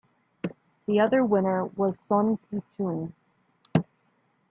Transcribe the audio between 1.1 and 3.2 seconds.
winner was Sohn Kee-chung.